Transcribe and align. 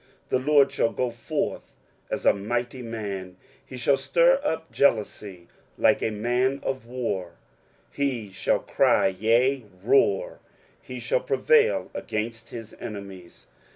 23:042:013 0.29 0.29
The 0.29 0.39
LORD 0.51 0.71
shall 0.71 0.89
go 0.91 1.11
forth 1.11 1.77
as 2.09 2.25
a 2.25 2.33
mighty 2.33 2.81
man, 2.81 3.37
he 3.63 3.77
shall 3.77 3.97
stir 3.97 4.41
up 4.43 4.71
jealousy 4.71 5.47
like 5.77 6.01
a 6.01 6.09
man 6.09 6.59
of 6.63 6.87
war: 6.87 7.33
he 7.91 8.27
shall 8.29 8.61
cry, 8.61 9.05
yea, 9.09 9.63
roar; 9.83 10.39
he 10.81 10.99
shall 10.99 11.19
prevail 11.19 11.91
against 11.93 12.49
his 12.49 12.73
enemies. 12.79 13.45